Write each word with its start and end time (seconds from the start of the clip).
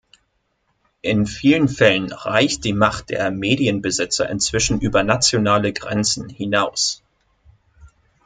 In 1.03 1.27
vielen 1.27 1.69
Fällen 1.69 2.11
reicht 2.11 2.63
die 2.63 2.73
Macht 2.73 3.11
der 3.11 3.29
Medienbesitzer 3.29 4.27
inzwischen 4.27 4.81
über 4.81 5.03
nationale 5.03 5.73
Grenzen 5.73 6.27
hinaus. 6.27 7.03